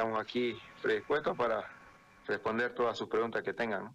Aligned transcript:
estamos 0.00 0.18
aquí 0.18 0.58
predispuestos 0.80 1.36
para 1.36 1.62
responder 2.26 2.74
todas 2.74 2.96
sus 2.96 3.06
preguntas 3.06 3.42
que 3.42 3.52
tengan. 3.52 3.94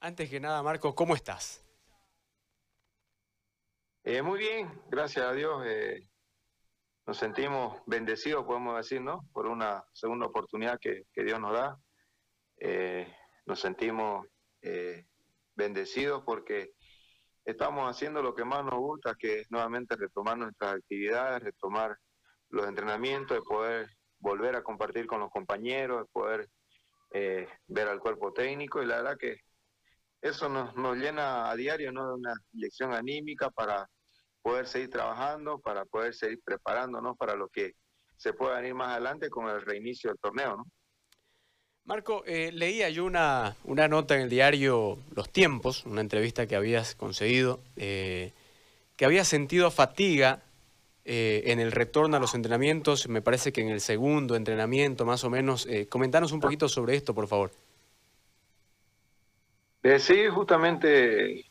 Antes 0.00 0.30
que 0.30 0.40
nada, 0.40 0.62
Marco, 0.62 0.94
¿cómo 0.94 1.14
estás? 1.14 1.62
Eh, 4.02 4.22
muy 4.22 4.38
bien, 4.38 4.82
gracias 4.88 5.26
a 5.26 5.34
Dios. 5.34 5.62
Eh, 5.66 6.08
nos 7.06 7.18
sentimos 7.18 7.82
bendecidos, 7.84 8.46
podemos 8.46 8.78
decir, 8.78 9.02
¿no? 9.02 9.28
Por 9.30 9.46
una 9.46 9.84
segunda 9.92 10.24
oportunidad 10.24 10.78
que, 10.80 11.04
Dios 11.14 11.38
nos 11.38 11.52
da. 11.52 11.78
Eh, 12.56 13.14
nos 13.44 13.60
sentimos 13.60 14.26
bendecidos 15.54 16.22
porque 16.24 16.70
estamos 17.44 17.90
haciendo 17.90 18.22
lo 18.22 18.34
que 18.34 18.46
más 18.46 18.64
nos 18.64 18.78
gusta, 18.78 19.14
que 19.18 19.40
es 19.40 19.50
nuevamente 19.50 19.96
retomar 19.96 20.38
nuestras 20.38 20.76
actividades, 20.76 21.42
retomar 21.42 21.94
los 22.48 22.66
entrenamientos, 22.66 23.36
de 23.36 23.42
poder 23.42 23.90
volver 24.22 24.56
a 24.56 24.62
compartir 24.62 25.06
con 25.06 25.20
los 25.20 25.30
compañeros, 25.30 26.00
de 26.00 26.12
poder 26.12 26.48
ver 27.12 27.88
al 27.88 28.00
cuerpo 28.00 28.32
técnico 28.32 28.82
y 28.82 28.86
la 28.86 28.96
verdad 28.96 29.18
que 29.18 29.36
eso 30.22 30.48
nos, 30.48 30.74
nos 30.76 30.96
llena 30.96 31.50
a 31.50 31.56
diario 31.56 31.92
¿no? 31.92 32.08
de 32.08 32.14
una 32.14 32.34
inyección 32.54 32.94
anímica 32.94 33.50
para 33.50 33.86
poder 34.40 34.66
seguir 34.66 34.88
trabajando, 34.88 35.58
para 35.58 35.84
poder 35.84 36.14
seguir 36.14 36.40
preparándonos 36.44 37.16
para 37.16 37.34
lo 37.34 37.48
que 37.48 37.72
se 38.16 38.32
pueda 38.32 38.56
venir 38.56 38.74
más 38.74 38.90
adelante 38.90 39.28
con 39.28 39.48
el 39.48 39.60
reinicio 39.60 40.10
del 40.10 40.18
torneo. 40.18 40.56
¿no? 40.56 40.66
Marco, 41.84 42.22
eh, 42.24 42.52
leía 42.52 42.88
yo 42.90 43.04
una, 43.04 43.56
una, 43.64 43.88
nota 43.88 44.14
en 44.14 44.22
el 44.22 44.30
diario 44.30 44.98
Los 45.14 45.30
Tiempos, 45.30 45.84
una 45.86 46.00
entrevista 46.00 46.46
que 46.46 46.54
habías 46.54 46.94
conseguido, 46.94 47.60
eh, 47.76 48.32
que 48.96 49.04
había 49.04 49.24
sentido 49.24 49.72
fatiga 49.72 50.42
eh, 51.04 51.42
en 51.46 51.60
el 51.60 51.72
retorno 51.72 52.16
a 52.16 52.20
los 52.20 52.34
entrenamientos, 52.34 53.08
me 53.08 53.22
parece 53.22 53.52
que 53.52 53.60
en 53.60 53.68
el 53.68 53.80
segundo 53.80 54.36
entrenamiento 54.36 55.04
más 55.04 55.24
o 55.24 55.30
menos. 55.30 55.66
comentanos 55.88 56.32
un 56.32 56.40
poquito 56.40 56.68
sobre 56.68 56.96
esto, 56.96 57.14
por 57.14 57.26
favor. 57.26 57.50
Eh, 59.82 59.98
sí, 59.98 60.28
justamente 60.28 61.44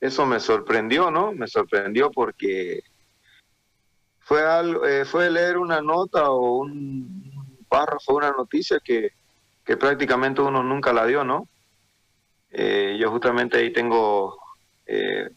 eso 0.00 0.26
me 0.26 0.40
sorprendió, 0.40 1.10
¿no? 1.10 1.32
Me 1.32 1.46
sorprendió 1.46 2.10
porque 2.10 2.82
fue, 4.18 4.44
algo, 4.44 4.84
eh, 4.84 5.04
fue 5.04 5.30
leer 5.30 5.58
una 5.58 5.80
nota 5.80 6.30
o 6.30 6.58
un 6.58 7.64
párrafo, 7.68 8.16
una 8.16 8.32
noticia 8.32 8.80
que, 8.84 9.12
que 9.64 9.76
prácticamente 9.76 10.42
uno 10.42 10.62
nunca 10.62 10.92
la 10.92 11.06
dio, 11.06 11.22
¿no? 11.22 11.48
Eh, 12.50 12.96
yo 13.00 13.10
justamente 13.10 13.58
ahí 13.58 13.72
tengo, 13.72 14.36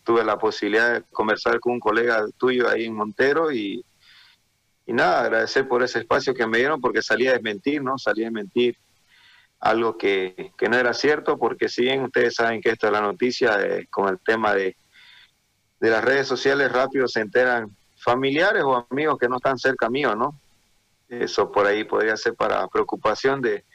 tuve 0.03 0.23
la 0.23 0.37
posibilidad 0.37 0.93
de 0.93 1.03
conversar 1.11 1.59
con 1.59 1.73
un 1.73 1.79
colega 1.79 2.25
tuyo 2.37 2.69
ahí 2.69 2.85
en 2.85 2.95
Montero 2.95 3.51
y, 3.51 3.83
nada, 4.87 5.21
agradecer 5.21 5.67
por 5.67 5.83
ese 5.83 5.99
espacio 5.99 6.33
que 6.33 6.47
me 6.47 6.57
dieron 6.57 6.79
porque 6.79 7.01
salía 7.01 7.31
a 7.31 7.33
desmentir, 7.33 7.81
¿no? 7.81 7.97
Salía 7.97 8.27
a 8.27 8.29
desmentir 8.29 8.77
algo 9.59 9.97
que, 9.97 10.51
no 10.69 10.77
era 10.77 10.93
cierto, 10.93 11.37
porque 11.37 11.69
si 11.69 11.83
bien 11.83 12.03
ustedes 12.03 12.35
saben 12.35 12.61
que 12.61 12.69
esto 12.69 12.87
es 12.87 12.93
la 12.93 13.01
noticia 13.01 13.61
eh, 13.61 13.87
con 13.89 14.09
el 14.09 14.19
tema 14.19 14.53
de, 14.53 14.75
de 15.79 15.89
las 15.89 16.03
redes 16.03 16.27
sociales, 16.27 16.71
rápido 16.71 17.07
se 17.07 17.21
enteran 17.21 17.75
familiares 17.97 18.63
o 18.63 18.87
amigos 18.89 19.17
que 19.19 19.29
no 19.29 19.37
están 19.37 19.57
cerca 19.57 19.89
mío, 19.89 20.15
¿no? 20.15 20.39
Eso 21.07 21.51
por 21.51 21.67
ahí 21.67 21.83
podría 21.83 22.15
ser 22.17 22.35
para 22.35 22.67
preocupación 22.67 23.41
de, 23.41 23.65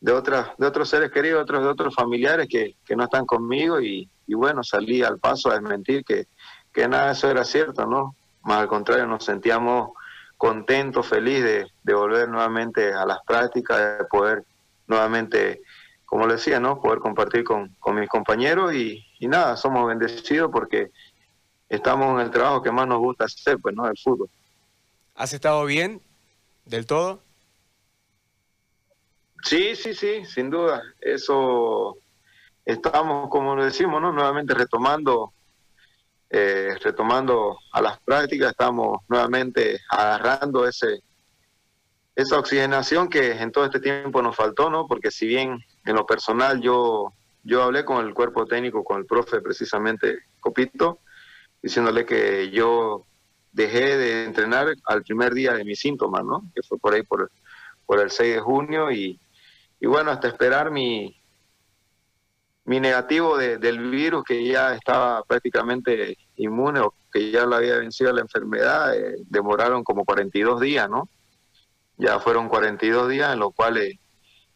de, 0.00 0.12
otras, 0.12 0.50
de 0.58 0.66
otros 0.66 0.88
seres 0.88 1.10
queridos, 1.10 1.42
otros, 1.42 1.62
de 1.62 1.68
otros 1.68 1.94
familiares 1.94 2.48
que, 2.48 2.76
no 2.96 3.04
están 3.04 3.26
conmigo 3.26 3.80
y, 3.80 4.08
bueno, 4.28 4.62
salí 4.62 5.02
al 5.02 5.18
paso 5.18 5.50
a 5.50 5.54
desmentir 5.54 6.04
que, 6.04 6.26
que 6.72 6.88
nada 6.88 7.06
de 7.06 7.12
eso 7.12 7.30
era 7.30 7.44
cierto, 7.44 7.86
¿no? 7.86 8.14
Más 8.42 8.60
al 8.60 8.68
contrario, 8.68 9.06
nos 9.06 9.24
sentíamos 9.24 9.90
contentos, 10.36 11.06
felices 11.06 11.66
de 11.82 11.94
volver 11.94 12.28
nuevamente 12.28 12.92
a 12.92 13.06
las 13.06 13.18
prácticas, 13.26 13.98
de 13.98 14.04
poder 14.04 14.44
nuevamente, 14.86 15.62
como 16.04 16.26
le 16.26 16.34
decía, 16.34 16.60
¿no? 16.60 16.80
Poder 16.80 16.98
compartir 16.98 17.44
con, 17.44 17.76
mis 17.94 18.08
compañeros 18.08 18.74
y, 18.74 19.04
nada, 19.20 19.56
somos 19.56 19.88
bendecidos 19.88 20.50
porque 20.52 20.90
estamos 21.68 22.20
en 22.20 22.26
el 22.26 22.30
trabajo 22.30 22.62
que 22.62 22.70
más 22.70 22.86
nos 22.86 22.98
gusta 22.98 23.24
hacer, 23.24 23.58
pues, 23.58 23.74
¿no? 23.74 23.86
El 23.88 23.96
fútbol. 23.96 24.28
¿Has 25.14 25.32
estado 25.32 25.64
bien 25.64 26.02
del 26.66 26.86
todo? 26.86 27.22
Sí, 29.46 29.76
sí, 29.76 29.94
sí, 29.94 30.24
sin 30.24 30.50
duda. 30.50 30.82
Eso 31.00 31.98
estamos, 32.64 33.30
como 33.30 33.54
lo 33.54 33.64
decimos, 33.64 34.02
¿no? 34.02 34.12
Nuevamente 34.12 34.54
retomando, 34.54 35.34
eh, 36.28 36.74
retomando 36.82 37.56
a 37.70 37.80
las 37.80 38.00
prácticas, 38.00 38.50
estamos 38.50 38.98
nuevamente 39.08 39.78
agarrando 39.88 40.66
ese, 40.66 41.00
esa 42.16 42.40
oxigenación 42.40 43.08
que 43.08 43.40
en 43.40 43.52
todo 43.52 43.66
este 43.66 43.78
tiempo 43.78 44.20
nos 44.20 44.34
faltó, 44.34 44.68
¿no? 44.68 44.88
Porque 44.88 45.12
si 45.12 45.28
bien 45.28 45.64
en 45.84 45.94
lo 45.94 46.04
personal 46.04 46.60
yo, 46.60 47.12
yo 47.44 47.62
hablé 47.62 47.84
con 47.84 48.04
el 48.04 48.14
cuerpo 48.14 48.46
técnico, 48.46 48.82
con 48.82 48.98
el 48.98 49.06
profe 49.06 49.40
precisamente 49.40 50.24
Copito, 50.40 50.98
diciéndole 51.62 52.04
que 52.04 52.50
yo 52.50 53.06
dejé 53.52 53.96
de 53.96 54.24
entrenar 54.24 54.74
al 54.86 55.04
primer 55.04 55.34
día 55.34 55.52
de 55.52 55.64
mis 55.64 55.78
síntomas, 55.78 56.24
¿no? 56.24 56.42
Que 56.52 56.62
fue 56.64 56.78
por 56.78 56.94
ahí 56.94 57.04
por, 57.04 57.30
el 58.00 58.10
6 58.10 58.34
de 58.34 58.40
junio 58.40 58.90
y, 58.90 59.20
y 59.80 59.86
bueno, 59.86 60.10
hasta 60.10 60.28
esperar 60.28 60.70
mi, 60.70 61.20
mi 62.66 62.80
negativo 62.80 63.38
del 63.38 63.90
virus 63.90 64.24
que 64.24 64.44
ya 64.44 64.74
estaba 64.74 65.22
prácticamente 65.22 66.18
inmune 66.36 66.80
o 66.80 66.94
que 67.12 67.30
ya 67.30 67.46
lo 67.46 67.56
había 67.56 67.78
vencido 67.78 68.12
la 68.12 68.22
enfermedad, 68.22 68.96
eh, 68.96 69.16
demoraron 69.28 69.84
como 69.84 70.04
42 70.04 70.60
días, 70.60 70.90
¿no? 70.90 71.08
Ya 71.96 72.18
fueron 72.18 72.48
42 72.48 73.08
días 73.08 73.32
en 73.32 73.38
los 73.38 73.54
cuales 73.54 73.96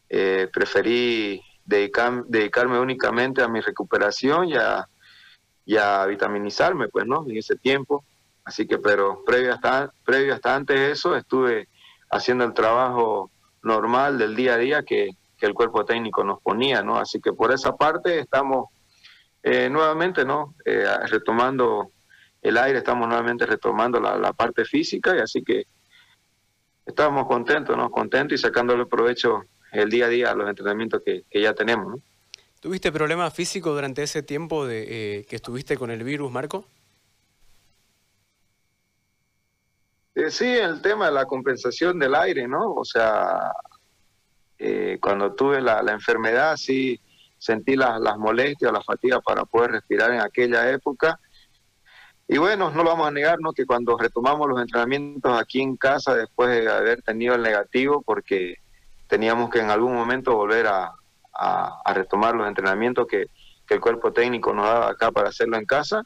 eh, 0.09 0.49
preferí 0.53 1.41
dedicarme 1.65 2.81
únicamente 2.81 3.43
a 3.43 3.49
mi 3.49 3.61
recuperación 3.61 4.49
y 4.49 4.57
a, 5.77 6.07
vitaminizarme, 6.09 6.89
pues, 6.89 7.07
¿no? 7.07 7.25
En 7.29 7.37
ese 7.37 7.55
tiempo. 7.55 8.05
Así 8.45 8.67
que, 8.67 8.79
pero 8.79 9.23
previo 9.25 9.55
hasta, 9.55 9.93
previo 10.05 10.35
hasta 10.35 10.57
antes 10.57 10.77
de 10.77 10.91
eso, 10.91 11.15
estuve 11.15 11.69
haciendo 12.11 12.43
el 12.45 12.55
trabajo 12.55 13.31
normal 13.63 14.19
del 14.19 14.35
día 14.37 14.55
a 14.55 14.59
día 14.59 14.83
que, 14.83 15.11
el 15.41 15.55
cuerpo 15.55 15.87
técnico 15.87 16.23
nos 16.23 16.39
ponía, 16.43 16.83
¿no? 16.83 16.99
Así 16.99 17.19
que 17.19 17.33
por 17.33 17.51
esa 17.51 17.75
parte 17.75 18.19
estamos 18.19 18.69
eh, 19.43 19.71
nuevamente, 19.71 20.23
¿no? 20.23 20.55
Eh, 20.67 20.85
retomando 21.07 21.93
el 22.43 22.59
aire, 22.59 22.77
estamos 22.77 23.09
nuevamente 23.09 23.47
retomando 23.47 23.99
la, 24.01 24.35
parte 24.35 24.67
física 24.67 25.17
y 25.17 25.21
así 25.21 25.43
que 25.43 25.65
estábamos 26.85 27.27
contentos, 27.27 27.75
¿no? 27.75 27.91
Contentos 27.91 28.39
y 28.39 28.43
sacándole 28.43 28.85
provecho 28.85 29.45
el 29.73 29.89
día 29.89 30.07
a 30.07 30.09
día 30.11 30.31
a 30.31 30.35
los 30.35 30.47
entrenamientos 30.47 31.01
que, 31.03 31.25
ya 31.41 31.55
tenemos, 31.55 31.87
¿no? 31.87 32.03
¿Tuviste 32.61 32.93
problemas 32.93 33.33
físicos 33.33 33.75
durante 33.75 34.03
ese 34.03 34.23
tiempo 34.23 34.67
de, 34.67 35.21
eh, 35.21 35.25
que 35.25 35.37
estuviste 35.37 35.79
con 35.79 35.91
el 35.91 36.05
virus, 36.05 36.31
Marco? 36.31 36.67
Eh, 40.21 40.31
sí, 40.31 40.47
el 40.47 40.83
tema 40.83 41.07
de 41.07 41.13
la 41.13 41.25
compensación 41.25 41.99
del 41.99 42.15
aire, 42.15 42.47
¿no? 42.47 42.75
O 42.75 42.85
sea, 42.85 43.53
eh, 44.59 44.99
cuando 45.01 45.35
tuve 45.35 45.61
la, 45.61 45.81
enfermedad, 45.89 46.57
sí 46.57 47.01
sentí 47.39 47.75
las, 47.75 48.19
molestias, 48.19 48.71
la 48.71 48.83
fatiga 48.83 49.21
para 49.21 49.47
poder 49.47 49.71
respirar 49.73 50.13
en 50.13 50.21
aquella 50.21 50.71
época 50.71 51.19
y 52.29 52.39
bueno, 52.39 52.71
no 52.71 52.85
vamos 52.85 53.09
a 53.09 53.11
negar, 53.11 53.41
¿no? 53.41 53.53
Que 53.53 53.67
cuando 53.67 53.97
retomamos 53.99 54.47
los 54.49 54.61
entrenamientos 54.61 55.41
aquí 55.41 55.61
en 55.63 55.77
casa, 55.77 56.15
después 56.15 56.51
de 56.51 56.71
haber 56.71 57.03
tenido 57.03 57.35
el 57.35 57.43
negativo, 57.43 58.03
porque 58.03 58.55
teníamos 59.09 59.51
que 59.51 59.59
en 59.59 59.71
algún 59.71 59.95
momento 59.95 60.37
volver 60.37 60.69
a, 60.69 60.93
retomar 61.93 62.37
los 62.37 62.47
entrenamientos 62.47 63.07
que, 63.09 63.27
el 63.69 63.81
cuerpo 63.81 64.13
técnico 64.13 64.53
nos 64.53 64.67
daba 64.67 64.91
acá 64.91 65.13
para 65.13 65.29
hacerlo 65.29 65.57
en 65.57 65.65
casa, 65.65 66.03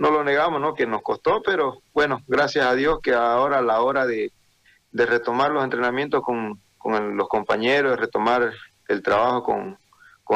no 0.00 0.10
lo 0.10 0.24
negamos, 0.24 0.60
¿no? 0.60 0.74
Que 0.74 0.86
nos 0.86 1.02
costó, 1.02 1.42
pero 1.42 1.82
bueno, 1.92 2.22
gracias 2.26 2.66
a 2.66 2.74
Dios 2.74 2.98
que 3.02 3.12
ahora 3.12 3.58
a 3.58 3.62
la 3.62 3.80
hora 3.80 4.06
de, 4.06 4.32
retomar 4.92 5.52
los 5.52 5.62
entrenamientos 5.62 6.22
con, 6.22 6.58
los 7.16 7.28
compañeros, 7.28 7.92
de 7.92 7.96
retomar 7.96 8.52
el 8.88 9.02
trabajo 9.02 9.44
con, 9.44 9.78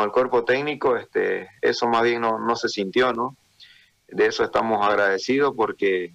el 0.03 0.11
cuerpo 0.13 0.45
técnico, 0.45 0.97
este, 0.97 1.49
eso 1.63 1.89
más 1.89 2.03
bien 2.03 2.21
no, 2.21 2.39
no 2.39 2.57
se 2.57 2.69
sintió, 2.69 3.13
¿no? 3.13 3.37
de 4.09 4.27
eso 4.27 4.45
estamos 4.45 4.87
agradecidos 4.87 5.55
porque 5.57 6.15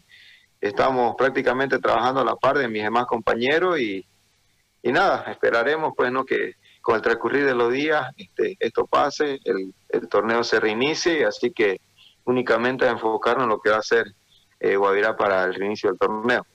estamos 0.61 1.15
prácticamente 1.17 1.79
trabajando 1.79 2.21
a 2.21 2.25
la 2.25 2.35
par 2.35 2.57
de 2.57 2.67
mis 2.67 2.83
demás 2.83 3.05
compañeros 3.05 3.79
y, 3.79 4.05
y 4.81 4.91
nada, 4.91 5.25
esperaremos 5.31 5.93
pues 5.95 6.11
no 6.11 6.23
que 6.23 6.55
con 6.81 6.95
el 6.95 7.01
transcurrir 7.01 7.45
de 7.45 7.55
los 7.55 7.71
días 7.71 8.07
este, 8.15 8.55
esto 8.59 8.85
pase, 8.85 9.39
el, 9.43 9.73
torneo 10.07 10.43
se 10.43 10.59
reinicie, 10.59 11.25
así 11.25 11.51
que 11.51 11.79
únicamente 12.25 12.85
a 12.85 12.91
enfocarnos 12.91 13.43
en 13.43 13.49
lo 13.49 13.59
que 13.59 13.69
va 13.69 13.77
a 13.77 13.83
ser 13.83 14.13
eh, 14.59 14.75
Guavirá 14.75 15.15
para 15.15 15.43
el 15.45 15.53
reinicio 15.53 15.89
del 15.89 15.99
torneo. 15.99 16.45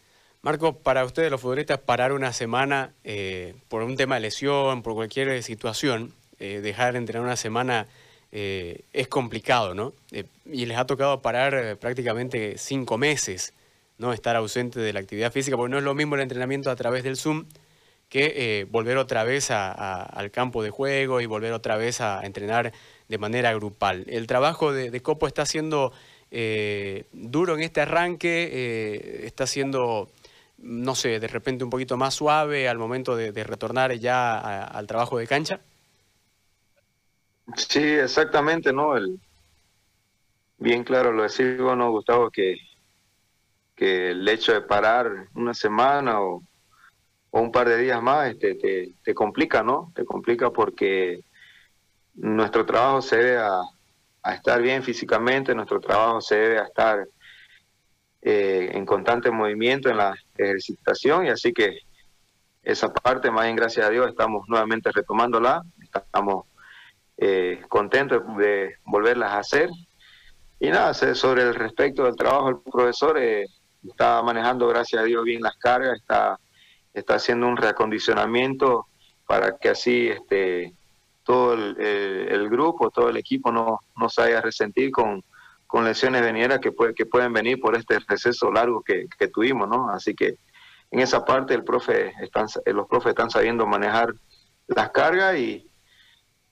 Marco, 0.42 0.76
para 0.76 1.04
ustedes 1.04 1.30
los 1.30 1.40
futbolistas 1.40 1.78
parar 1.78 2.12
una 2.12 2.32
semana 2.34 2.92
eh, 3.02 3.54
por 3.68 3.82
un 3.82 3.96
tema 3.96 4.16
de 4.16 4.20
lesión, 4.20 4.82
por 4.82 4.92
cualquier 4.92 5.42
situación, 5.42 6.12
eh, 6.38 6.60
dejar 6.60 6.92
de 6.92 6.98
entrenar 6.98 7.24
una 7.24 7.36
semana 7.36 7.86
eh, 8.30 8.82
es 8.92 9.08
complicado, 9.08 9.74
¿no? 9.74 9.94
Eh, 10.10 10.24
y 10.44 10.66
les 10.66 10.76
ha 10.76 10.84
tocado 10.84 11.22
parar 11.22 11.78
prácticamente 11.78 12.58
cinco 12.58 12.98
meses, 12.98 13.54
¿no? 13.96 14.12
Estar 14.12 14.36
ausente 14.36 14.80
de 14.80 14.92
la 14.92 15.00
actividad 15.00 15.32
física, 15.32 15.56
porque 15.56 15.70
no 15.70 15.78
es 15.78 15.84
lo 15.84 15.94
mismo 15.94 16.16
el 16.16 16.20
entrenamiento 16.20 16.70
a 16.70 16.76
través 16.76 17.04
del 17.04 17.16
Zoom 17.16 17.46
que 18.10 18.66
volver 18.70 18.98
otra 18.98 19.24
vez 19.24 19.50
al 19.50 20.30
campo 20.30 20.62
de 20.62 20.70
juego 20.70 21.20
y 21.22 21.26
volver 21.26 21.52
otra 21.52 21.76
vez 21.76 22.00
a 22.00 22.20
entrenar 22.24 22.72
de 23.08 23.18
manera 23.18 23.52
grupal. 23.54 24.04
El 24.08 24.26
trabajo 24.26 24.72
de, 24.72 25.00
Copo 25.02 25.26
está 25.26 25.46
siendo 25.46 25.92
duro 27.12 27.54
en 27.54 27.62
este 27.62 27.80
arranque, 27.80 29.24
está 29.24 29.46
siendo 29.46 30.08
no 30.64 30.94
sé, 30.94 31.20
de 31.20 31.28
repente 31.28 31.62
un 31.62 31.70
poquito 31.70 31.96
más 31.96 32.14
suave 32.14 32.68
al 32.68 32.78
momento 32.78 33.16
de, 33.16 33.44
retornar 33.44 33.92
ya 33.94 34.64
al 34.64 34.86
trabajo 34.86 35.18
de 35.18 35.26
cancha? 35.26 35.60
Sí, 37.56 37.82
exactamente, 37.82 38.72
¿no? 38.72 38.96
El, 38.96 39.20
bien 40.58 40.82
claro 40.82 41.12
lo 41.12 41.24
decimos, 41.24 41.76
¿no, 41.76 41.90
Gustavo? 41.90 42.30
Que, 42.30 42.56
que 43.76 44.12
el 44.12 44.26
hecho 44.26 44.52
de 44.52 44.62
parar 44.62 45.28
una 45.34 45.52
semana 45.52 46.20
o, 46.20 46.42
un 47.32 47.50
par 47.50 47.68
de 47.68 47.76
días 47.78 48.00
más 48.00 48.30
este, 48.30 48.54
te, 48.54 48.92
te, 49.02 49.12
complica, 49.12 49.62
¿no? 49.62 49.92
Te 49.94 50.04
complica 50.04 50.50
porque 50.50 51.24
nuestro 52.14 52.64
trabajo 52.64 53.02
se 53.02 53.16
debe 53.16 53.38
a, 53.38 53.62
estar 54.32 54.62
bien 54.62 54.82
físicamente, 54.82 55.54
nuestro 55.54 55.80
trabajo 55.80 56.20
se 56.20 56.36
debe 56.36 56.58
a 56.58 56.64
estar 56.64 57.06
eh, 58.22 58.70
en 58.72 58.86
constante 58.86 59.30
movimiento 59.30 59.90
en 59.90 59.98
la 59.98 60.14
ejercitación 60.36 61.26
y 61.26 61.28
así 61.28 61.52
que 61.52 61.78
esa 62.62 62.90
parte, 62.90 63.30
más 63.30 63.44
bien 63.44 63.56
gracias 63.56 63.86
a 63.86 63.90
Dios, 63.90 64.08
estamos 64.08 64.48
nuevamente 64.48 64.90
retomándola, 64.90 65.62
estamos 65.82 66.46
eh, 67.18 67.60
contentos 67.68 68.22
de 68.38 68.76
volverlas 68.86 69.32
a 69.32 69.38
hacer. 69.38 69.68
Y 70.58 70.70
nada, 70.70 70.94
sobre 70.94 71.42
el 71.42 71.54
respecto 71.54 72.04
del 72.04 72.16
trabajo 72.16 72.46
del 72.46 72.60
profesor, 72.60 73.18
eh, 73.18 73.44
está 73.86 74.22
manejando, 74.22 74.66
gracias 74.66 75.02
a 75.02 75.04
Dios, 75.04 75.22
bien 75.24 75.42
las 75.42 75.56
cargas, 75.56 75.98
está, 76.00 76.40
está 76.94 77.16
haciendo 77.16 77.46
un 77.46 77.58
reacondicionamiento 77.58 78.86
para 79.26 79.58
que 79.58 79.68
así 79.68 80.08
este, 80.08 80.72
todo 81.24 81.54
el, 81.54 81.80
el 81.80 82.48
grupo, 82.48 82.90
todo 82.90 83.08
el 83.08 83.16
equipo 83.16 83.50
no, 83.50 83.80
no 83.96 84.08
se 84.08 84.22
haya 84.22 84.40
resentir 84.40 84.90
con, 84.90 85.24
con 85.74 85.84
lesiones 85.84 86.22
venideras 86.22 86.60
que, 86.60 86.70
puede, 86.70 86.94
que 86.94 87.04
pueden 87.04 87.32
venir 87.32 87.58
por 87.58 87.76
este 87.76 87.98
receso 88.06 88.52
largo 88.52 88.82
que, 88.82 89.08
tuvimos, 89.26 89.68
¿no? 89.68 89.90
Así 89.90 90.14
que 90.14 90.36
en 90.92 91.00
esa 91.00 91.24
parte 91.24 91.52
el 91.52 91.64
profe 91.64 92.12
están, 92.22 92.46
los 92.66 92.86
profes 92.86 93.10
están 93.10 93.28
sabiendo 93.28 93.66
manejar 93.66 94.14
las 94.68 94.90
cargas 94.90 95.36
y, 95.36 95.68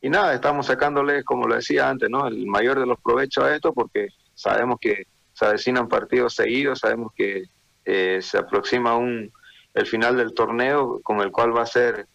y 0.00 0.10
nada, 0.10 0.34
estamos 0.34 0.66
sacándoles, 0.66 1.24
como 1.24 1.46
lo 1.46 1.54
decía 1.54 1.88
antes, 1.88 2.10
¿no? 2.10 2.26
El 2.26 2.46
mayor 2.46 2.80
de 2.80 2.86
los 2.86 3.00
provechos 3.00 3.44
a 3.44 3.54
esto 3.54 3.72
porque 3.72 4.08
sabemos 4.34 4.78
que 4.80 5.04
se 5.32 5.44
avecinan 5.44 5.86
partidos 5.86 6.34
seguidos, 6.34 6.80
sabemos 6.80 7.12
que 7.14 7.44
eh, 7.84 8.18
se 8.20 8.38
aproxima 8.38 8.96
un, 8.96 9.32
el 9.74 9.86
final 9.86 10.16
del 10.16 10.34
torneo 10.34 11.00
con 11.02 11.20
el 11.20 11.30
cual 11.30 11.56
va 11.56 11.62
a 11.62 11.66
ser 11.66 12.08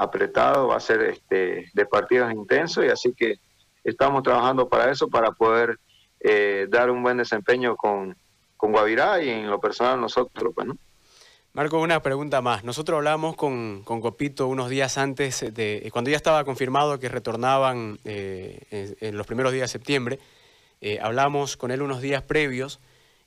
apretado, 0.00 0.68
va 0.68 0.76
a 0.76 0.80
ser 0.80 1.02
este, 1.02 1.68
de 1.74 1.86
partidos 1.86 2.32
intensos 2.32 2.84
y 2.84 2.88
así 2.88 3.12
que 3.12 3.38
estamos 3.84 4.22
trabajando 4.22 4.66
para 4.66 4.90
eso, 4.90 5.08
para 5.08 5.32
poder 5.32 5.78
eh, 6.20 6.66
dar 6.70 6.90
un 6.90 7.02
buen 7.02 7.18
desempeño 7.18 7.76
con, 7.76 8.16
con 8.56 8.72
Guavirá 8.72 9.22
y 9.22 9.28
en 9.28 9.50
lo 9.50 9.60
personal 9.60 10.00
nosotros, 10.00 10.52
pues, 10.54 10.66
¿no? 10.66 10.76
Marco, 11.52 11.80
una 11.80 12.00
pregunta 12.00 12.40
más. 12.40 12.64
Nosotros 12.64 12.96
hablamos 12.96 13.36
con, 13.36 13.82
con, 13.84 14.00
Copito 14.00 14.46
unos 14.46 14.70
días 14.70 14.96
antes 14.96 15.52
de, 15.52 15.86
cuando 15.92 16.10
ya 16.10 16.16
estaba 16.16 16.44
confirmado 16.44 16.98
que 16.98 17.08
retornaban 17.08 17.98
eh, 18.04 18.96
en, 19.00 19.16
los 19.16 19.26
primeros 19.26 19.52
días 19.52 19.64
de 19.64 19.78
septiembre, 19.78 20.18
eh, 20.80 20.98
hablamos 21.02 21.58
con 21.58 21.72
él 21.72 21.82
unos 21.82 22.00
días 22.00 22.22
previos 22.22 22.80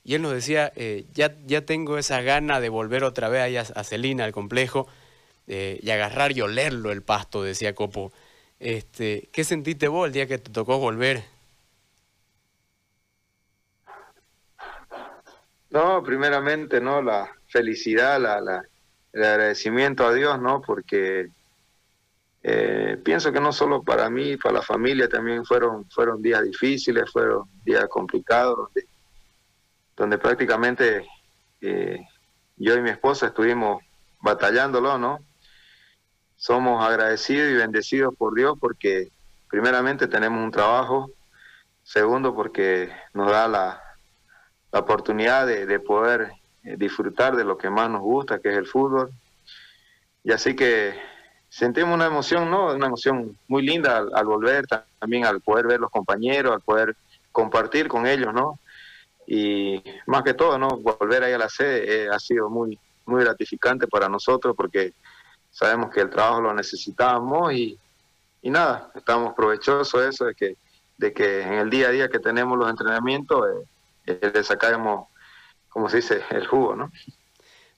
y 0.05 0.15
él 0.15 0.21
nos 0.21 0.33
decía, 0.33 0.71
ya, 1.13 1.35
ya 1.45 1.65
tengo 1.65 1.97
esa 1.97 2.21
gana 2.21 2.59
de 2.59 2.69
volver 2.69 3.03
otra 3.03 3.29
vez 3.29 3.41
allá 3.41 3.63
a 3.75 3.83
Celina, 3.83 4.25
al 4.25 4.31
complejo, 4.33 4.87
y 5.47 5.89
agarrar 5.89 6.31
y 6.31 6.41
olerlo 6.41 6.91
el 6.91 7.01
pasto, 7.03 7.43
decía 7.43 7.75
Copo. 7.75 8.11
Este, 8.59 9.29
¿Qué 9.33 9.43
sentiste 9.43 9.87
vos 9.87 10.07
el 10.07 10.13
día 10.13 10.27
que 10.27 10.37
te 10.37 10.51
tocó 10.51 10.79
volver 10.79 11.23
No, 15.73 16.03
primeramente, 16.03 16.79
¿no? 16.79 17.01
La 17.01 17.35
felicidad, 17.47 18.21
la, 18.21 18.39
la, 18.39 18.63
el 19.11 19.23
agradecimiento 19.23 20.05
a 20.05 20.13
Dios, 20.13 20.39
¿no? 20.39 20.61
Porque 20.61 21.29
eh, 22.43 23.01
pienso 23.03 23.31
que 23.31 23.39
no 23.39 23.51
solo 23.51 23.81
para 23.81 24.07
mí, 24.07 24.37
para 24.37 24.55
la 24.55 24.61
familia 24.61 25.09
también 25.09 25.43
fueron, 25.43 25.89
fueron 25.89 26.21
días 26.21 26.43
difíciles, 26.43 27.11
fueron 27.11 27.49
días 27.65 27.87
complicados, 27.89 28.55
donde, 28.55 28.87
donde 29.97 30.17
prácticamente 30.19 31.07
eh, 31.59 32.05
yo 32.57 32.75
y 32.75 32.81
mi 32.81 32.91
esposa 32.91 33.27
estuvimos 33.27 33.81
batallándolo, 34.21 34.99
¿no? 34.99 35.21
Somos 36.43 36.83
agradecidos 36.83 37.51
y 37.51 37.53
bendecidos 37.53 38.13
por 38.17 38.35
Dios 38.35 38.57
porque 38.59 39.07
primeramente 39.49 40.09
tenemos 40.09 40.43
un 40.43 40.51
trabajo, 40.51 41.09
segundo 41.83 42.35
porque 42.35 42.91
nos 43.13 43.31
da 43.31 43.47
la, 43.47 43.81
oportunidad 44.71 45.47
de, 45.47 45.79
poder 45.79 46.33
eh, 46.65 46.75
disfrutar 46.77 47.37
de 47.37 47.45
lo 47.45 47.57
que 47.57 47.69
más 47.69 47.89
nos 47.89 48.01
gusta, 48.01 48.39
que 48.39 48.49
es 48.49 48.57
el 48.57 48.67
fútbol. 48.67 49.09
Y 50.21 50.33
así 50.33 50.53
que 50.53 50.99
sentimos 51.47 51.95
una 51.95 52.07
emoción, 52.07 52.51
¿no? 52.51 52.73
Una 52.73 52.87
emoción 52.87 53.37
muy 53.47 53.61
linda 53.65 54.05
al, 54.13 54.25
volver, 54.25 54.65
también 54.99 55.25
al 55.25 55.39
poder 55.39 55.65
ver 55.65 55.79
los 55.79 55.91
compañeros, 55.91 56.53
al 56.53 56.59
poder 56.61 56.97
compartir 57.31 57.87
con 57.87 58.05
ellos, 58.05 58.33
¿no? 58.33 58.59
Y 59.25 59.81
más 60.07 60.23
que 60.23 60.33
todo, 60.33 60.57
¿no? 60.57 60.67
Volver 60.67 61.23
ahí 61.23 61.31
a 61.31 61.37
la 61.37 61.47
sede 61.47 62.03
eh, 62.03 62.09
ha 62.11 62.19
sido 62.19 62.49
muy, 62.49 62.77
muy 63.05 63.23
gratificante 63.23 63.87
para 63.87 64.09
nosotros 64.09 64.53
porque 64.57 64.91
sabemos 65.53 65.91
que 65.91 66.01
el 66.01 66.09
trabajo 66.09 66.41
lo 66.41 66.53
necesitamos 66.53 67.53
y, 67.53 67.79
nada, 68.41 68.91
estamos 68.95 69.33
provechosos 69.33 70.01
de 70.01 70.09
eso, 70.09 70.25
de 70.25 70.35
que, 70.35 70.57
de 70.97 71.13
que 71.13 71.41
en 71.43 71.53
el 71.53 71.69
día 71.69 71.87
a 71.87 71.91
día 71.91 72.09
que 72.09 72.19
tenemos 72.19 72.57
los 72.57 72.69
entrenamientos, 72.69 73.45
eh, 74.05 74.31
le 74.33 74.43
sacamos, 74.43 75.07
como 75.69 75.87
se 75.87 75.97
dice, 75.97 76.21
el 76.31 76.45
jugo, 76.47 76.75
¿no? 76.75 76.91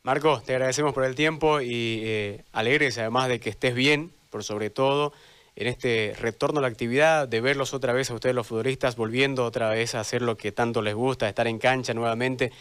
Marco, 0.02 0.42
te 0.44 0.54
agradecemos 0.54 0.94
por 0.94 1.04
el 1.04 1.16
tiempo 1.16 1.62
y 1.62 2.02
eh, 2.04 2.46
alegres 2.54 2.98
además 2.98 3.28
de 3.28 3.40
que 3.40 3.50
estés 3.50 3.76
bien, 3.76 4.12
por 4.30 4.44
sobre 4.44 4.70
todo 4.70 5.14
en 5.56 5.68
este 5.68 6.14
retorno 6.20 6.60
a 6.60 6.62
la 6.62 6.68
actividad, 6.68 7.28
de 7.28 7.42
verlos 7.42 7.74
otra 7.74 7.94
vez 7.94 8.12
a 8.12 8.14
ustedes 8.14 8.36
los 8.36 8.48
futbolistas 8.48 8.96
volviendo 8.96 9.46
otra 9.46 9.70
vez 9.70 9.96
a 9.96 10.02
hacer 10.02 10.22
lo 10.22 10.38
que 10.38 10.52
tanto 10.52 10.82
les 10.82 10.94
gusta, 10.94 11.28
estar 11.28 11.48
en 11.48 11.60
cancha 11.60 11.94
nuevamente, 11.94 12.52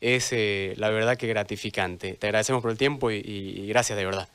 es 0.00 0.32
eh, 0.32 0.74
la 0.76 0.90
verdad 0.90 1.16
que 1.16 1.26
gratificante. 1.26 2.14
Te 2.14 2.26
agradecemos 2.26 2.62
por 2.62 2.70
el 2.70 2.78
tiempo 2.78 3.10
y, 3.10 3.66
gracias 3.68 3.98
de 3.98 4.04
verdad. 4.04 4.28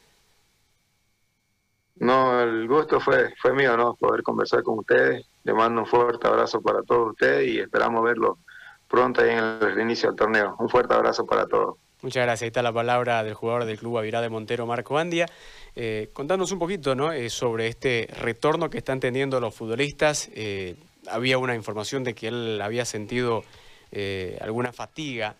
No, 1.95 2.41
el 2.41 2.67
gusto 2.67 2.99
fue, 2.99 3.33
fue 3.41 3.53
mío, 3.53 3.77
¿no? 3.77 3.95
Poder 3.95 4.23
conversar 4.23 4.63
con 4.63 4.79
ustedes. 4.79 5.25
Le 5.43 5.53
mando 5.53 5.81
un 5.81 5.87
fuerte 5.87 6.27
abrazo 6.27 6.61
para 6.61 6.81
todos 6.81 7.11
ustedes 7.11 7.47
y 7.47 7.59
esperamos 7.59 8.03
verlo 8.03 8.39
pronto 8.87 9.23
en 9.23 9.37
el 9.37 9.79
inicio 9.79 10.09
del 10.09 10.17
torneo. 10.17 10.55
Un 10.59 10.69
fuerte 10.69 10.93
abrazo 10.93 11.25
para 11.25 11.45
todos. 11.45 11.77
Muchas 12.03 12.25
gracias. 12.25 12.41
Ahí 12.43 12.47
está 12.47 12.61
la 12.61 12.73
palabra 12.73 13.23
del 13.23 13.33
jugador 13.33 13.63
del 13.63 13.79
Club 13.79 13.97
Avirá 13.97 14.19
de 14.19 14.27
Montero, 14.27 14.65
Marco 14.65 14.97
Andia. 14.97 15.25
Eh, 15.73 16.09
contándonos 16.11 16.51
un 16.51 16.59
poquito 16.59 16.95
¿no? 16.95 17.13
Eh, 17.13 17.29
sobre 17.29 17.67
este 17.67 18.09
retorno 18.19 18.69
que 18.69 18.77
están 18.77 18.99
teniendo 18.99 19.39
los 19.39 19.55
futbolistas. 19.55 20.29
Eh, 20.33 20.75
había 21.09 21.37
una 21.37 21.55
información 21.55 22.03
de 22.03 22.13
que 22.13 22.27
él 22.27 22.61
había 22.61 22.83
sentido 22.83 23.45
eh, 23.91 24.37
alguna 24.41 24.73
fatiga 24.73 25.37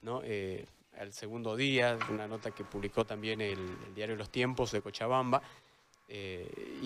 ¿no? 0.00 0.22
al 0.98 1.12
segundo 1.12 1.54
día, 1.54 1.98
una 2.10 2.26
nota 2.26 2.50
que 2.50 2.64
publicó 2.64 3.04
también 3.04 3.42
el, 3.42 3.58
diario 3.94 4.16
Los 4.16 4.30
Tiempos 4.30 4.72
de 4.72 4.80
Cochabamba. 4.80 5.42
Eh, 6.08 6.78
y 6.80 6.84